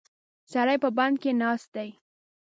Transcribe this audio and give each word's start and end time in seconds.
سړی 0.51 0.77
په 0.83 0.89
بند 0.97 1.15
کې 1.21 1.31
ناست 1.41 1.67
دی. 1.75 1.89